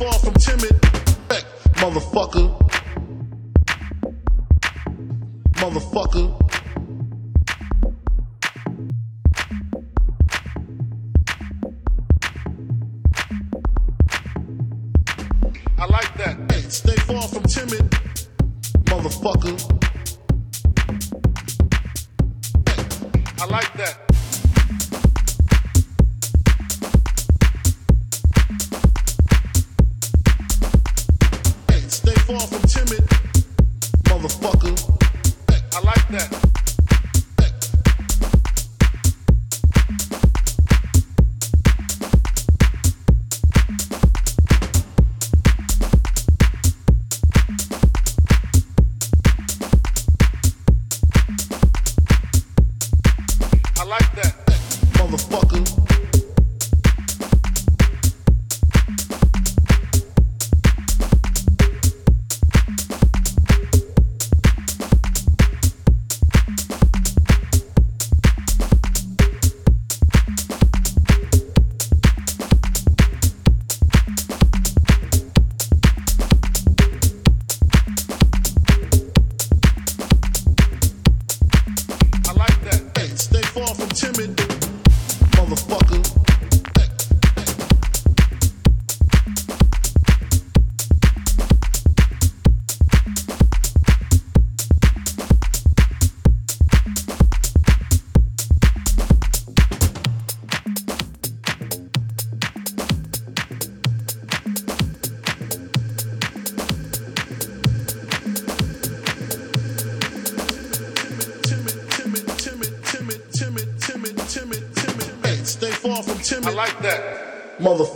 far 0.00 0.14
from 0.14 0.32
timid. 0.32 0.72
Heck, 1.30 1.44
motherfucker. 1.76 2.48
Motherfucker. 5.60 6.26
I 15.78 15.84
like 15.84 16.14
that. 16.16 16.50
Hey, 16.50 16.62
stay 16.62 16.96
far 17.02 17.28
from 17.28 17.42
timid. 17.42 17.90
Motherfucker. 18.88 19.56
Hey, 22.66 23.24
I 23.38 23.44
like 23.44 23.72
that. 23.74 24.09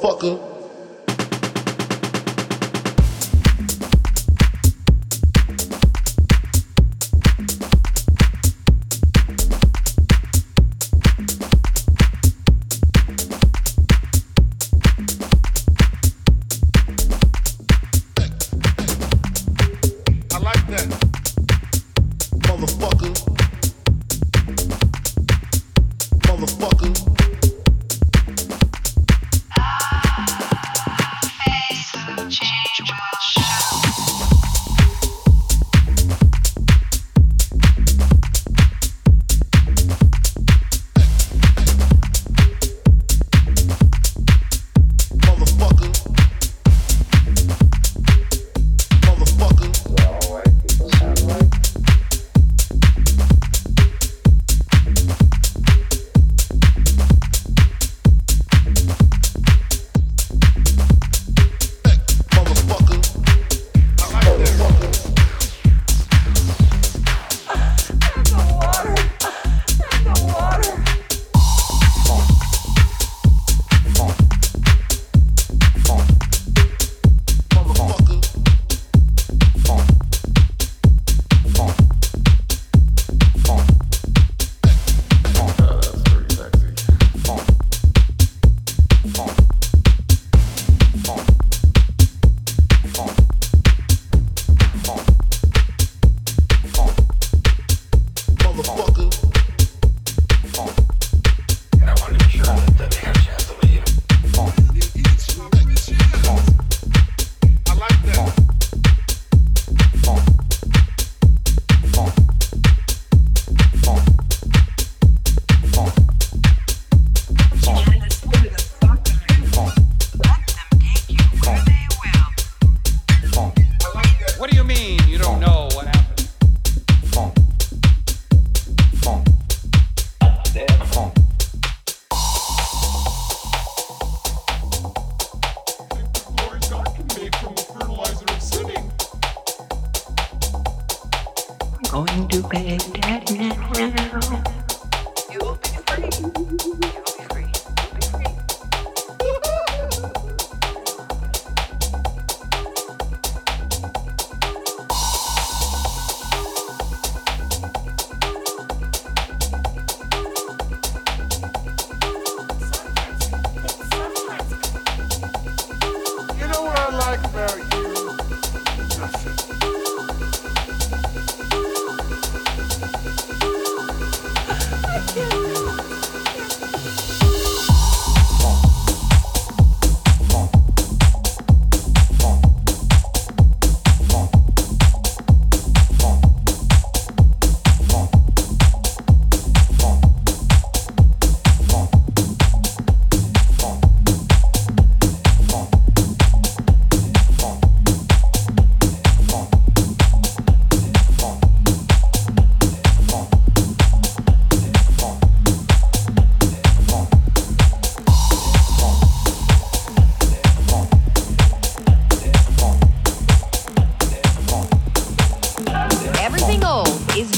motherfucker. 0.05 0.44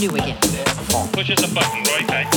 you 0.06 0.14
again. 0.16 0.38
Push 1.12 1.30
us 1.30 1.42
a 1.50 1.54
button 1.54 1.82
right 1.82 2.06
now. 2.08 2.35